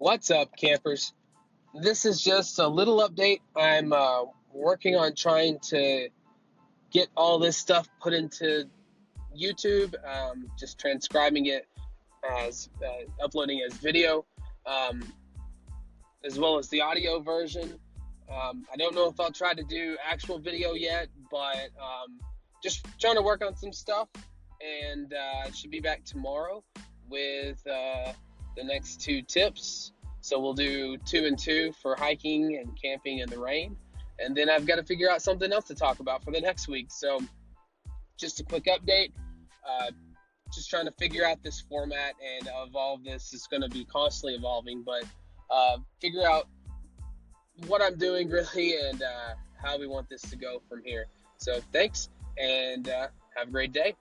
[0.00, 1.12] What's up, campers?
[1.74, 3.40] This is just a little update.
[3.54, 6.08] I'm uh, working on trying to
[6.90, 8.64] get all this stuff put into
[9.38, 11.68] YouTube, um, just transcribing it
[12.34, 14.24] as uh, uploading as video,
[14.64, 15.02] um,
[16.24, 17.78] as well as the audio version.
[18.32, 22.18] Um, I don't know if I'll try to do actual video yet, but um,
[22.62, 24.08] just trying to work on some stuff,
[24.62, 26.64] and uh, should be back tomorrow
[27.10, 28.14] with uh,
[28.56, 29.92] the next two tips.
[30.20, 33.76] So we'll do two and two for hiking and camping in the rain.
[34.18, 36.68] And then I've got to figure out something else to talk about for the next
[36.68, 36.88] week.
[36.90, 37.20] So
[38.18, 39.12] just a quick update.
[39.68, 39.90] Uh,
[40.52, 43.32] just trying to figure out this format and evolve this.
[43.32, 45.04] It's going to be constantly evolving, but
[45.50, 46.48] uh, figure out
[47.66, 51.06] what I'm doing really and uh, how we want this to go from here.
[51.38, 53.94] So thanks and uh, have a great day.